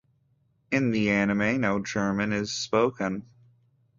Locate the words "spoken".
2.51-3.21